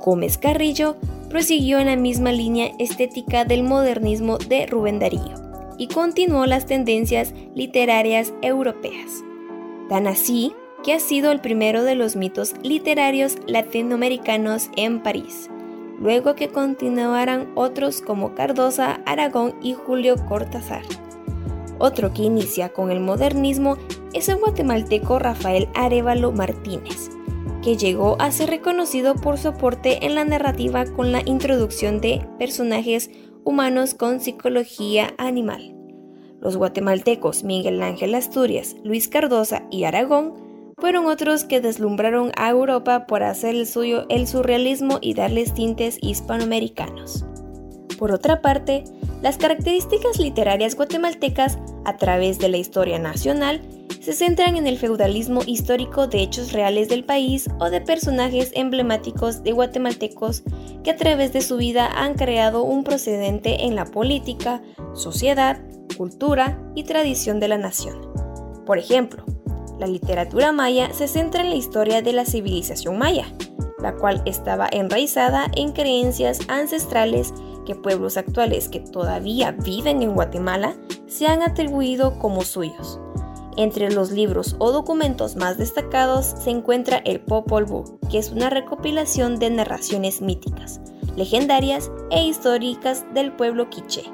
Gómez 0.00 0.36
Carrillo 0.36 0.96
prosiguió 1.28 1.78
en 1.78 1.86
la 1.86 1.96
misma 1.96 2.32
línea 2.32 2.72
estética 2.78 3.44
del 3.44 3.62
modernismo 3.62 4.38
de 4.38 4.66
Rubén 4.66 4.98
Darío 4.98 5.34
y 5.78 5.86
continuó 5.86 6.44
las 6.46 6.66
tendencias 6.66 7.32
literarias 7.54 8.34
europeas. 8.42 9.22
Tan 9.88 10.06
así 10.06 10.52
que 10.82 10.94
ha 10.94 11.00
sido 11.00 11.30
el 11.30 11.40
primero 11.40 11.82
de 11.84 11.94
los 11.94 12.16
mitos 12.16 12.54
literarios 12.62 13.36
latinoamericanos 13.46 14.70
en 14.76 15.02
París, 15.02 15.50
luego 15.98 16.34
que 16.34 16.48
continuaran 16.48 17.50
otros 17.54 18.00
como 18.00 18.34
Cardosa, 18.34 19.00
Aragón 19.04 19.54
y 19.62 19.74
Julio 19.74 20.16
Cortázar. 20.28 20.82
Otro 21.78 22.12
que 22.12 22.22
inicia 22.22 22.70
con 22.70 22.90
el 22.90 23.00
modernismo 23.00 23.76
es 24.12 24.28
el 24.28 24.36
guatemalteco 24.36 25.18
Rafael 25.18 25.68
Arevalo 25.74 26.32
Martínez, 26.32 27.10
que 27.62 27.76
llegó 27.76 28.16
a 28.20 28.30
ser 28.32 28.50
reconocido 28.50 29.14
por 29.14 29.38
su 29.38 29.48
aporte 29.48 30.04
en 30.04 30.14
la 30.14 30.24
narrativa 30.24 30.84
con 30.86 31.12
la 31.12 31.22
introducción 31.24 32.00
de 32.00 32.26
personajes 32.38 33.10
humanos 33.44 33.94
con 33.94 34.20
psicología 34.20 35.14
animal. 35.18 35.74
Los 36.40 36.56
guatemaltecos 36.56 37.44
Miguel 37.44 37.82
Ángel 37.82 38.14
Asturias, 38.14 38.76
Luis 38.82 39.08
Cardosa 39.08 39.66
y 39.70 39.84
Aragón 39.84 40.49
fueron 40.80 41.06
otros 41.06 41.44
que 41.44 41.60
deslumbraron 41.60 42.32
a 42.36 42.50
Europa 42.50 43.06
por 43.06 43.22
hacer 43.22 43.54
el 43.54 43.66
suyo 43.66 44.06
el 44.08 44.26
surrealismo 44.26 44.98
y 45.00 45.14
darles 45.14 45.54
tintes 45.54 45.98
hispanoamericanos. 46.00 47.24
Por 47.98 48.12
otra 48.12 48.40
parte, 48.40 48.84
las 49.22 49.36
características 49.36 50.18
literarias 50.18 50.74
guatemaltecas 50.74 51.58
a 51.84 51.98
través 51.98 52.38
de 52.38 52.48
la 52.48 52.56
historia 52.56 52.98
nacional 52.98 53.60
se 54.00 54.14
centran 54.14 54.56
en 54.56 54.66
el 54.66 54.78
feudalismo 54.78 55.42
histórico 55.46 56.06
de 56.06 56.22
hechos 56.22 56.52
reales 56.52 56.88
del 56.88 57.04
país 57.04 57.48
o 57.58 57.68
de 57.68 57.82
personajes 57.82 58.50
emblemáticos 58.54 59.42
de 59.42 59.52
guatemaltecos 59.52 60.42
que 60.82 60.92
a 60.92 60.96
través 60.96 61.34
de 61.34 61.42
su 61.42 61.58
vida 61.58 61.86
han 61.86 62.14
creado 62.14 62.62
un 62.62 62.82
procedente 62.82 63.66
en 63.66 63.76
la 63.76 63.84
política, 63.84 64.62
sociedad, 64.94 65.60
cultura 65.98 66.58
y 66.74 66.84
tradición 66.84 67.40
de 67.40 67.48
la 67.48 67.58
nación. 67.58 68.00
Por 68.64 68.78
ejemplo, 68.78 69.24
la 69.80 69.86
literatura 69.86 70.52
maya 70.52 70.92
se 70.92 71.08
centra 71.08 71.42
en 71.42 71.50
la 71.50 71.56
historia 71.56 72.02
de 72.02 72.12
la 72.12 72.26
civilización 72.26 72.98
maya, 72.98 73.32
la 73.82 73.96
cual 73.96 74.22
estaba 74.26 74.68
enraizada 74.70 75.50
en 75.56 75.72
creencias 75.72 76.40
ancestrales 76.48 77.32
que 77.64 77.74
pueblos 77.74 78.18
actuales 78.18 78.68
que 78.68 78.80
todavía 78.80 79.52
viven 79.52 80.02
en 80.02 80.12
Guatemala 80.12 80.74
se 81.06 81.26
han 81.26 81.42
atribuido 81.42 82.18
como 82.18 82.42
suyos. 82.42 83.00
Entre 83.56 83.90
los 83.90 84.10
libros 84.10 84.54
o 84.58 84.70
documentos 84.70 85.36
más 85.36 85.56
destacados 85.56 86.26
se 86.26 86.50
encuentra 86.50 86.98
el 86.98 87.20
Popol 87.20 87.64
Vuh, 87.64 87.98
que 88.10 88.18
es 88.18 88.30
una 88.30 88.50
recopilación 88.50 89.38
de 89.38 89.48
narraciones 89.48 90.20
míticas, 90.20 90.80
legendarias 91.16 91.90
e 92.10 92.22
históricas 92.22 93.06
del 93.14 93.32
pueblo 93.32 93.70
quiché, 93.70 94.04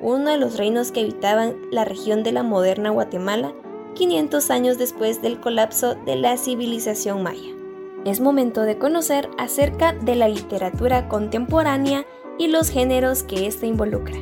uno 0.00 0.30
de 0.30 0.38
los 0.38 0.56
reinos 0.56 0.92
que 0.92 1.00
habitaban 1.00 1.56
la 1.72 1.84
región 1.84 2.22
de 2.22 2.32
la 2.32 2.44
moderna 2.44 2.90
Guatemala 2.90 3.52
500 3.96 4.50
años 4.50 4.78
después 4.78 5.20
del 5.20 5.40
colapso 5.40 5.96
de 5.96 6.14
la 6.14 6.36
civilización 6.36 7.24
maya. 7.24 7.50
Es 8.04 8.20
momento 8.20 8.62
de 8.62 8.78
conocer 8.78 9.28
acerca 9.36 9.92
de 9.92 10.14
la 10.14 10.28
literatura 10.28 11.08
contemporánea 11.08 12.06
y 12.38 12.46
los 12.46 12.70
géneros 12.70 13.24
que 13.24 13.48
ésta 13.48 13.66
involucra 13.66 14.16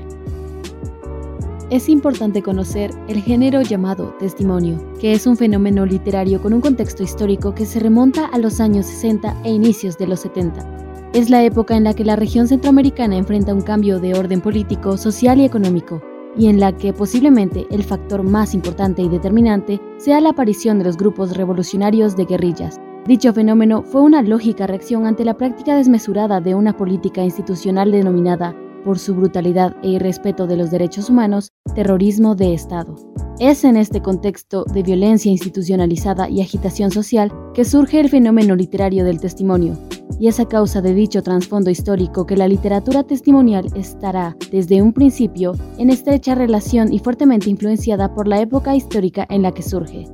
es 1.71 1.88
importante 1.88 2.43
conocer 2.43 2.93
el 3.09 3.21
género 3.23 3.62
llamado 3.62 4.14
testimonio, 4.19 4.78
que 5.00 5.12
es 5.12 5.26
un 5.26 5.37
fenómeno 5.37 5.85
literario 5.87 6.40
con 6.40 6.52
un 6.52 6.61
contexto 6.61 7.02
histórico 7.02 7.54
que 7.54 7.66
se 7.66 7.81
remonta 7.81 8.26
a 8.26 8.38
los 8.38 8.61
años 8.61 8.87
60 8.87 9.40
e 9.45 9.50
inicios 9.50 9.99
de 9.99 10.07
los 10.07 10.21
70. 10.21 11.11
Es 11.14 11.31
la 11.31 11.43
época 11.43 11.76
en 11.76 11.85
la 11.85 11.95
que 11.95 12.04
la 12.04 12.16
región 12.16 12.47
centroamericana 12.49 13.16
enfrenta 13.16 13.54
un 13.54 13.62
cambio 13.62 13.99
de 13.99 14.14
orden 14.14 14.40
político, 14.40 14.97
social 14.97 15.40
y 15.40 15.45
económico, 15.45 16.00
y 16.37 16.49
en 16.49 16.61
la 16.61 16.76
que 16.76 16.93
posiblemente 16.93 17.67
el 17.71 17.85
factor 17.85 18.23
más 18.23 18.55
importante 18.55 19.03
y 19.03 19.09
determinante 19.09 19.81
sea 19.99 20.21
la 20.21 20.31
aparición 20.31 20.79
de 20.79 20.85
los 20.85 20.97
grupos 20.97 21.37
revolucionarios 21.37 22.17
de 22.17 22.25
guerrillas. 22.25 22.81
Dicho 23.07 23.33
fenómeno 23.33 23.83
fue 23.83 24.00
una 24.00 24.23
lógica 24.23 24.67
reacción 24.67 25.07
ante 25.07 25.25
la 25.25 25.37
práctica 25.37 25.76
desmesurada 25.76 26.41
de 26.41 26.55
una 26.55 26.76
política 26.76 27.23
institucional 27.23 27.93
denominada 27.93 28.57
por 28.85 28.99
su 28.99 29.14
brutalidad 29.14 29.76
e 29.83 29.91
irrespeto 29.91 30.47
de 30.47 30.57
los 30.57 30.71
derechos 30.71 31.11
humanos, 31.11 31.50
terrorismo 31.75 32.35
de 32.35 32.55
Estado. 32.55 32.95
Es 33.41 33.64
en 33.64 33.76
este 33.76 34.00
contexto 34.00 34.64
de 34.64 34.85
violencia 34.85 35.29
institucionalizada 35.29 36.31
y 36.31 36.41
agitación 36.41 36.93
social 36.93 37.33
que 37.53 37.64
surge 37.64 37.99
el 37.99 38.09
fenómeno 38.09 38.55
literario 38.55 39.05
del 39.05 39.19
testimonio, 39.19 39.76
y 40.21 40.29
es 40.29 40.38
a 40.38 40.47
causa 40.47 40.81
de 40.81 40.95
dicho 40.95 41.21
trasfondo 41.21 41.69
histórico 41.69 42.26
que 42.26 42.37
la 42.37 42.47
literatura 42.47 43.03
testimonial 43.03 43.67
estará, 43.75 44.37
desde 44.53 44.81
un 44.83 44.93
principio, 44.93 45.53
en 45.79 45.91
estrecha 45.91 46.37
relación 46.37 46.93
y 46.93 47.00
fuertemente 47.00 47.50
influenciada 47.50 48.14
por 48.14 48.29
la 48.29 48.41
época 48.41 48.76
histórica 48.76 49.26
en 49.29 49.43
la 49.43 49.50
que 49.50 49.62
surge. 49.62 50.07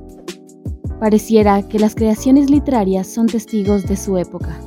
Pareciera 0.99 1.61
que 1.61 1.77
las 1.77 1.93
creaciones 1.93 2.49
literarias 2.49 3.05
son 3.05 3.27
testigos 3.27 3.85
de 3.85 3.97
su 3.97 4.17
época. 4.17 4.59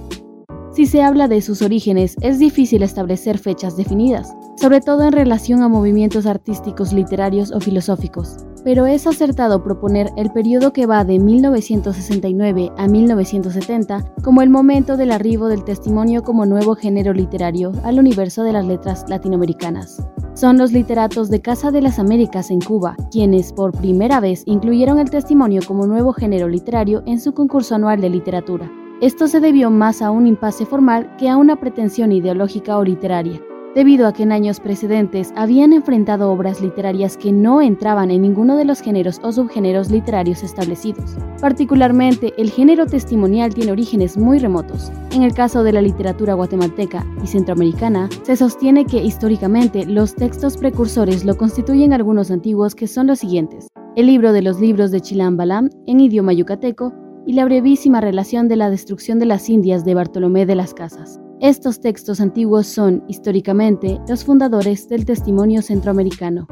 Si 0.73 0.87
se 0.87 1.03
habla 1.03 1.27
de 1.27 1.41
sus 1.41 1.61
orígenes, 1.61 2.17
es 2.21 2.39
difícil 2.39 2.85
establecer 2.85 3.39
fechas 3.39 3.77
definidas, 3.77 4.33
sobre 4.65 4.81
todo 4.81 5.03
en 5.03 5.13
relación 5.13 5.61
a 5.61 5.69
movimientos 5.69 6.25
artísticos, 6.25 6.95
literarios 6.95 7.53
o 7.53 7.61
filosóficos. 7.61 8.47
Pero 8.65 8.87
es 8.87 9.07
acertado 9.07 9.63
proponer 9.63 10.11
el 10.17 10.33
periodo 10.33 10.73
que 10.73 10.87
va 10.87 11.05
de 11.05 11.19
1969 11.19 12.73
a 12.79 12.89
1970 12.89 14.15
como 14.23 14.41
el 14.41 14.49
momento 14.49 14.97
del 14.97 15.13
arribo 15.13 15.49
del 15.49 15.65
testimonio 15.65 16.23
como 16.23 16.47
nuevo 16.47 16.77
género 16.77 17.13
literario 17.13 17.73
al 17.85 17.99
universo 17.99 18.43
de 18.43 18.55
las 18.55 18.65
letras 18.65 19.05
latinoamericanas. 19.07 20.03
Son 20.33 20.57
los 20.57 20.73
literatos 20.73 21.29
de 21.29 21.43
Casa 21.43 21.71
de 21.71 21.83
las 21.83 21.99
Américas 21.99 22.51
en 22.51 22.61
Cuba 22.61 22.97
quienes 23.11 23.53
por 23.53 23.73
primera 23.73 24.19
vez 24.19 24.45
incluyeron 24.47 24.99
el 24.99 25.11
testimonio 25.11 25.61
como 25.69 25.87
nuevo 25.87 26.15
género 26.15 26.49
literario 26.49 27.03
en 27.05 27.21
su 27.21 27.35
concurso 27.35 27.75
anual 27.75 28.01
de 28.01 28.09
literatura. 28.09 28.73
Esto 29.03 29.29
se 29.29 29.41
debió 29.41 29.69
más 29.69 30.01
a 30.01 30.11
un 30.11 30.27
impasse 30.27 30.65
formal 30.65 31.15
que 31.19 31.29
a 31.29 31.37
una 31.37 31.61
pretensión 31.61 32.13
ideológica 32.13 32.79
o 32.79 32.85
literaria, 32.85 33.43
debido 33.75 34.07
a 34.07 34.13
que 34.13 34.23
en 34.23 34.33
años 34.33 34.61
precedentes 34.61 35.33
habían 35.37 35.73
enfrentado 35.73 36.31
obras 36.31 36.61
literarias 36.61 37.17
que 37.17 37.33
no 37.33 37.61
entraban 37.61 38.11
en 38.11 38.23
ninguno 38.23 38.57
de 38.57 38.65
los 38.65 38.81
géneros 38.81 39.21
o 39.23 39.33
subgéneros 39.33 39.91
literarios 39.91 40.43
establecidos. 40.43 41.17
Particularmente, 41.41 42.33
el 42.39 42.51
género 42.51 42.87
testimonial 42.87 43.55
tiene 43.55 43.73
orígenes 43.73 44.17
muy 44.17 44.39
remotos. 44.39 44.93
En 45.13 45.23
el 45.23 45.35
caso 45.35 45.63
de 45.63 45.73
la 45.73 45.83
literatura 45.83 46.35
guatemalteca 46.35 47.05
y 47.23 47.27
centroamericana, 47.27 48.09
se 48.23 48.37
sostiene 48.37 48.85
que 48.87 49.03
históricamente 49.03 49.87
los 49.87 50.15
textos 50.15 50.57
precursores 50.57 51.25
lo 51.25 51.37
constituyen 51.37 51.93
algunos 51.93 52.31
antiguos 52.31 52.75
que 52.75 52.87
son 52.87 53.07
los 53.07 53.19
siguientes. 53.19 53.69
El 53.97 54.07
libro 54.07 54.33
de 54.33 54.43
los 54.43 54.61
libros 54.61 54.91
de 54.91 55.01
Chilam 55.01 55.37
Balam 55.37 55.71
en 55.87 56.01
idioma 56.01 56.33
yucateco, 56.33 56.93
y 57.27 57.33
la 57.33 57.45
brevísima 57.45 58.01
relación 58.01 58.49
de 58.49 58.57
la 58.57 58.71
destrucción 58.71 59.19
de 59.19 59.27
las 59.27 59.49
Indias 59.49 59.85
de 59.85 59.95
Bartolomé 59.95 60.47
de 60.47 60.55
las 60.57 60.75
Casas. 60.75 61.21
Estos 61.45 61.83
textos 61.83 62.23
antiguos 62.23 62.67
son, 62.67 63.05
históricamente, 63.07 64.01
los 64.09 64.25
fundadores 64.25 64.89
del 64.89 65.05
testimonio 65.05 65.61
centroamericano. 65.61 66.49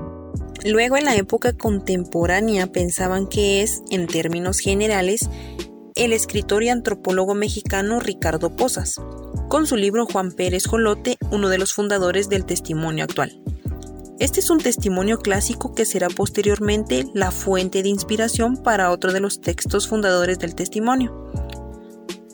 Luego, 0.66 0.98
en 0.98 1.06
la 1.06 1.16
época 1.16 1.54
contemporánea, 1.54 2.66
pensaban 2.66 3.26
que 3.26 3.62
es, 3.62 3.82
en 3.90 4.06
términos 4.06 4.58
generales, 4.58 5.30
el 5.94 6.12
escritor 6.12 6.62
y 6.62 6.68
antropólogo 6.68 7.34
mexicano 7.34 8.00
Ricardo 8.00 8.54
Posas, 8.54 8.96
con 9.48 9.66
su 9.66 9.76
libro 9.76 10.04
Juan 10.04 10.30
Pérez 10.30 10.66
Jolote, 10.66 11.16
uno 11.30 11.48
de 11.48 11.56
los 11.56 11.72
fundadores 11.72 12.28
del 12.28 12.44
testimonio 12.44 13.04
actual. 13.04 13.42
Este 14.18 14.40
es 14.40 14.50
un 14.50 14.58
testimonio 14.58 15.20
clásico 15.20 15.74
que 15.74 15.86
será 15.86 16.08
posteriormente 16.10 17.06
la 17.14 17.30
fuente 17.30 17.82
de 17.82 17.88
inspiración 17.88 18.58
para 18.58 18.90
otro 18.90 19.14
de 19.14 19.20
los 19.20 19.40
textos 19.40 19.88
fundadores 19.88 20.38
del 20.38 20.54
testimonio. 20.54 21.30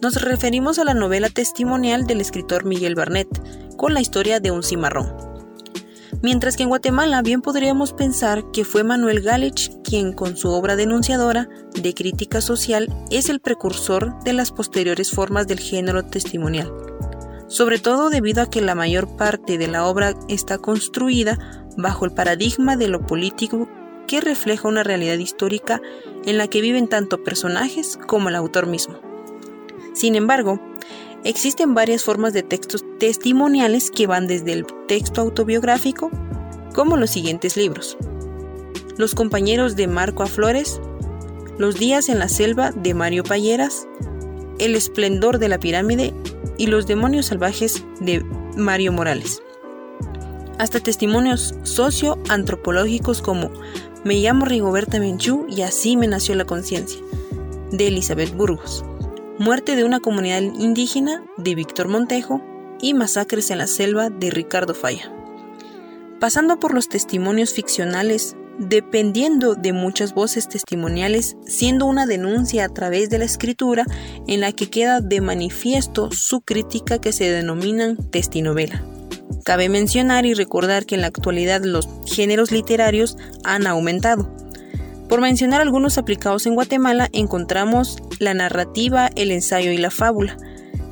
Nos 0.01 0.23
referimos 0.23 0.79
a 0.79 0.85
la 0.85 0.95
novela 0.95 1.29
testimonial 1.29 2.07
del 2.07 2.21
escritor 2.21 2.65
Miguel 2.65 2.95
Barnett, 2.95 3.29
con 3.77 3.95
la 3.95 4.01
historia 4.01 4.39
de 4.39 4.53
un 4.53 4.63
cimarrón. 4.63 5.13
Mientras 6.23 6.57
que 6.57 6.63
en 6.63 6.69
Guatemala 6.69 7.21
bien 7.23 7.43
podríamos 7.43 7.93
pensar 7.93 8.45
que 8.53 8.65
fue 8.65 8.85
Manuel 8.85 9.23
Galich 9.23 9.73
quien 9.83 10.13
con 10.13 10.37
su 10.37 10.51
obra 10.51 10.77
denunciadora 10.77 11.49
de 11.75 11.95
crítica 11.95 12.41
social 12.41 12.89
es 13.11 13.29
el 13.29 13.41
precursor 13.41 14.23
de 14.23 14.35
las 14.35 14.53
posteriores 14.53 15.11
formas 15.11 15.49
del 15.49 15.59
género 15.59 16.05
testimonial, 16.05 16.73
sobre 17.49 17.81
todo 17.81 18.09
debido 18.09 18.43
a 18.43 18.51
que 18.51 18.61
la 18.61 18.77
mayor 18.77 19.17
parte 19.17 19.59
de 19.59 19.67
la 19.67 19.85
obra 19.85 20.15
está 20.29 20.59
construida 20.59 21.67
bajo 21.77 22.05
el 22.05 22.13
paradigma 22.13 22.77
de 22.77 22.87
lo 22.87 23.05
político 23.05 23.69
que 24.07 24.21
refleja 24.21 24.69
una 24.69 24.85
realidad 24.85 25.19
histórica 25.19 25.83
en 26.25 26.39
la 26.39 26.47
que 26.47 26.61
viven 26.61 26.89
tanto 26.89 27.25
personajes 27.25 27.99
como 28.07 28.29
el 28.29 28.37
autor 28.37 28.67
mismo. 28.67 29.08
Sin 29.95 30.15
embargo, 30.15 30.61
existen 31.25 31.75
varias 31.75 32.05
formas 32.05 32.33
de 32.33 32.43
textos 32.43 32.85
testimoniales 32.99 33.91
que 33.91 34.07
van 34.07 34.27
desde 34.27 34.53
el 34.53 34.67
texto 34.87 35.21
autobiográfico, 35.21 36.11
como 36.75 36.97
los 36.97 37.11
siguientes 37.11 37.57
libros. 37.57 37.97
Los 38.97 39.15
compañeros 39.15 39.77
de 39.77 39.87
Marco 39.87 40.23
A. 40.23 40.27
Flores, 40.27 40.81
Los 41.59 41.77
días 41.79 42.09
en 42.09 42.19
la 42.19 42.29
selva 42.29 42.71
de 42.73 42.95
Mario 42.95 43.25
Payeras, 43.25 43.87
El 44.59 44.75
esplendor 44.75 45.39
de 45.39 45.49
la 45.49 45.59
pirámide 45.59 46.15
y 46.57 46.67
Los 46.67 46.87
demonios 46.87 47.27
salvajes 47.27 47.85
de 48.01 48.25
Mario 48.57 48.93
Morales. 48.93 49.43
Hasta 50.59 50.81
testimonios 50.81 51.55
socioantropológicos 51.63 53.23
como 53.23 53.51
Me 54.05 54.17
llamo 54.17 54.45
Rigoberta 54.45 54.99
Menchú 54.99 55.47
y 55.49 55.63
así 55.63 55.97
me 55.97 56.09
nació 56.09 56.35
la 56.35 56.45
conciencia, 56.45 57.01
de 57.71 57.87
Elizabeth 57.87 58.35
Burgos. 58.35 58.85
Muerte 59.39 59.77
de 59.77 59.85
una 59.85 60.01
comunidad 60.01 60.41
indígena 60.41 61.23
de 61.37 61.55
Víctor 61.55 61.87
Montejo 61.87 62.43
y 62.81 62.93
Masacres 62.93 63.53
en 63.53 63.59
la 63.59 63.69
selva 63.69 64.11
de 64.11 64.31
Ricardo 64.31 64.75
Falla. 64.75 65.13
Pasando 66.19 66.59
por 66.59 66.75
los 66.75 66.89
testimonios 66.89 67.53
ficcionales, 67.53 68.35
dependiendo 68.59 69.55
de 69.55 69.73
muchas 69.73 70.13
voces 70.13 70.49
testimoniales, 70.49 71.37
siendo 71.47 71.87
una 71.87 72.05
denuncia 72.05 72.65
a 72.65 72.69
través 72.69 73.11
de 73.11 73.19
la 73.19 73.27
escritura 73.27 73.87
en 74.27 74.41
la 74.41 74.51
que 74.51 74.71
queda 74.71 75.01
de 75.01 75.21
manifiesto 75.21 76.11
su 76.11 76.41
crítica 76.41 76.99
que 76.99 77.13
se 77.13 77.31
denominan 77.31 77.97
testinovela. 78.11 78.83
Cabe 79.45 79.69
mencionar 79.69 80.27
y 80.27 80.35
recordar 80.35 80.85
que 80.85 80.97
en 80.97 81.03
la 81.03 81.07
actualidad 81.07 81.63
los 81.63 81.89
géneros 82.07 82.51
literarios 82.51 83.17
han 83.45 83.69
aumentado. 83.69 84.35
Por 85.09 85.23
mencionar 85.23 85.63
algunos 85.63 85.97
aplicados 85.97 86.45
en 86.47 86.55
Guatemala, 86.55 87.09
encontramos 87.13 87.97
la 88.19 88.35
narrativa, 88.35 89.09
el 89.17 89.31
ensayo 89.31 89.73
y 89.73 89.79
la 89.79 89.91
fábula. 89.91 90.37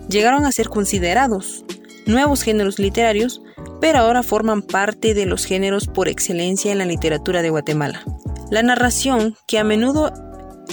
Llegaron 0.09 0.47
a 0.47 0.53
ser 0.53 0.69
considerados 0.69 1.65
nuevos 2.07 2.43
géneros 2.43 2.79
literarios, 2.79 3.43
pero 3.81 3.99
ahora 3.99 4.23
forman 4.23 4.63
parte 4.63 5.13
de 5.13 5.27
los 5.27 5.45
géneros 5.45 5.87
por 5.87 6.09
excelencia 6.09 6.73
en 6.73 6.79
la 6.79 6.87
literatura 6.87 7.43
de 7.43 7.51
Guatemala. 7.51 8.03
La 8.51 8.63
narración, 8.63 9.37
que 9.47 9.59
a 9.59 9.65
menudo 9.65 10.13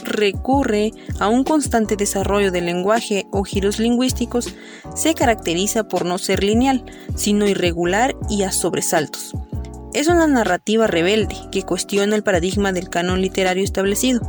recurre 0.05 0.91
a 1.19 1.27
un 1.27 1.43
constante 1.43 1.95
desarrollo 1.97 2.51
del 2.51 2.67
lenguaje 2.67 3.25
o 3.31 3.43
giros 3.43 3.79
lingüísticos, 3.79 4.55
se 4.95 5.15
caracteriza 5.15 5.87
por 5.87 6.05
no 6.05 6.17
ser 6.17 6.43
lineal, 6.43 6.85
sino 7.15 7.47
irregular 7.47 8.15
y 8.29 8.43
a 8.43 8.51
sobresaltos. 8.51 9.33
Es 9.93 10.07
una 10.07 10.25
narrativa 10.25 10.87
rebelde 10.87 11.35
que 11.51 11.61
cuestiona 11.61 12.15
el 12.15 12.23
paradigma 12.23 12.71
del 12.71 12.89
canon 12.89 13.21
literario 13.21 13.63
establecido. 13.63 14.21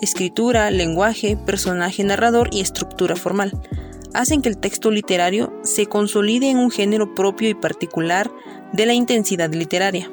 Escritura, 0.00 0.70
lenguaje, 0.70 1.36
personaje 1.36 2.02
narrador 2.02 2.48
y 2.50 2.60
estructura 2.60 3.14
formal 3.14 3.52
hacen 4.14 4.40
que 4.40 4.48
el 4.48 4.56
texto 4.56 4.90
literario 4.90 5.52
se 5.62 5.86
consolide 5.86 6.50
en 6.50 6.58
un 6.58 6.70
género 6.70 7.14
propio 7.14 7.50
y 7.50 7.54
particular 7.54 8.30
de 8.72 8.86
la 8.86 8.94
intensidad 8.94 9.52
literaria, 9.52 10.10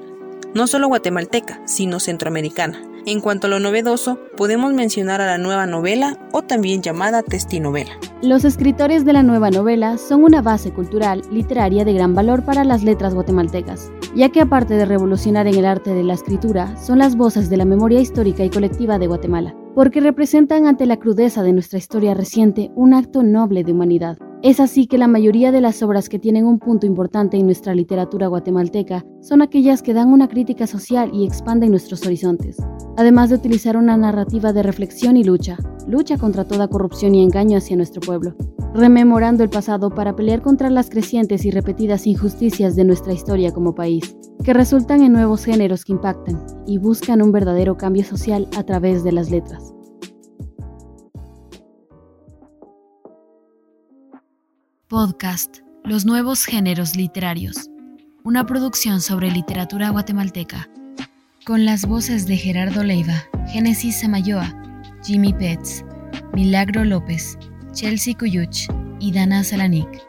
no 0.54 0.68
solo 0.68 0.88
guatemalteca, 0.88 1.62
sino 1.66 2.00
centroamericana. 2.00 2.82
En 3.06 3.22
cuanto 3.22 3.48
a 3.48 3.50
lo 3.50 3.60
novedoso, 3.60 4.20
podemos 4.36 4.74
mencionar 4.74 5.22
a 5.22 5.26
la 5.26 5.38
nueva 5.38 5.66
novela 5.66 6.18
o 6.32 6.42
también 6.42 6.82
llamada 6.82 7.24
testinovela. 7.24 7.92
Los 8.22 8.44
escritores 8.44 9.06
de 9.06 9.14
la 9.14 9.24
nueva 9.24 9.50
novela 9.50 9.98
son 9.98 10.26
una 10.26 10.42
base 10.42 10.72
cultural, 10.72 11.24
literaria 11.32 11.86
de 11.86 11.94
gran 11.94 12.14
valor 12.14 12.44
para 12.44 12.66
las 12.66 12.84
letras 12.84 13.14
guatemaltecas, 13.14 13.92
ya 14.16 14.30
que 14.30 14.42
aparte 14.42 14.76
de 14.76 14.86
revolucionar 14.86 15.48
en 15.48 15.56
el 15.56 15.66
arte 15.66 15.94
de 15.94 16.04
la 16.04 16.14
escritura, 16.14 16.78
son 16.78 17.00
las 17.00 17.16
voces 17.16 17.50
de 17.50 17.58
la 17.58 17.66
memoria 17.66 18.00
histórica 18.00 18.44
y 18.44 18.50
colectiva 18.50 19.00
de 19.00 19.08
Guatemala, 19.08 19.56
porque 19.76 20.02
representan 20.02 20.68
ante 20.68 20.86
la 20.86 20.98
crudeza 20.98 21.44
de 21.44 21.54
nuestra 21.54 21.80
historia 21.80 22.14
reciente 22.14 22.72
un 22.76 22.94
acto 22.94 23.24
noble 23.24 23.64
de 23.64 23.72
humanidad. 23.72 24.18
Es 24.42 24.62
así 24.62 24.88
que 24.88 24.98
la 24.98 25.10
mayoría 25.10 25.52
de 25.52 25.60
las 25.60 25.84
obras 25.84 26.08
que 26.08 26.18
tienen 26.18 26.46
un 26.46 26.60
punto 26.60 26.86
importante 26.86 27.36
en 27.36 27.46
nuestra 27.46 27.76
literatura 27.76 28.28
guatemalteca 28.28 29.06
son 29.20 29.42
aquellas 29.42 29.82
que 29.82 29.94
dan 29.94 30.14
una 30.14 30.30
crítica 30.30 30.66
social 30.66 31.12
y 31.14 31.26
expanden 31.26 31.72
nuestros 31.72 32.06
horizontes, 32.06 32.56
además 32.96 33.30
de 33.30 33.36
utilizar 33.36 33.76
una 33.76 33.98
narrativa 33.98 34.54
de 34.54 34.64
reflexión 34.64 35.18
y 35.18 35.26
lucha, 35.26 35.58
lucha 35.88 36.18
contra 36.18 36.46
toda 36.46 36.70
corrupción 36.70 37.16
y 37.16 37.24
engaño 37.24 37.58
hacia 37.58 37.76
nuestro 37.76 38.00
pueblo, 38.00 38.34
rememorando 38.74 39.44
el 39.44 39.50
pasado 39.50 39.90
para 39.90 40.16
pelear 40.16 40.42
contra 40.42 40.70
las 40.70 40.90
crecientes 40.90 41.44
y 41.44 41.52
repetidas 41.52 42.08
injusticias 42.08 42.78
de 42.78 42.86
nuestra 42.86 43.12
historia 43.12 43.52
como 43.52 43.76
país, 43.76 44.16
que 44.46 44.54
resultan 44.54 45.04
en 45.04 45.12
nuevos 45.12 45.44
géneros 45.44 45.84
que 45.84 45.92
impactan 45.92 46.42
y 46.66 46.78
buscan 46.78 47.22
un 47.22 47.34
verdadero 47.34 47.76
cambio 47.76 48.06
social 48.06 48.48
a 48.56 48.64
través 48.64 49.04
de 49.04 49.12
las 49.12 49.32
letras. 49.32 49.74
Podcast 54.90 55.58
Los 55.84 56.04
nuevos 56.04 56.46
géneros 56.46 56.96
literarios. 56.96 57.70
Una 58.24 58.48
producción 58.48 59.02
sobre 59.02 59.30
literatura 59.30 59.92
guatemalteca. 59.92 60.68
Con 61.46 61.64
las 61.64 61.86
voces 61.86 62.26
de 62.26 62.38
Gerardo 62.38 62.84
Leiva, 62.84 63.24
Génesis 63.54 64.00
Samayoa, 64.00 64.52
Jimmy 65.06 65.32
Petz, 65.32 65.86
Milagro 66.34 66.86
López, 66.86 67.38
Chelsea 67.72 68.16
Cuyuch 68.18 68.66
y 69.00 69.12
Dana 69.12 69.44
Salanik. 69.44 70.09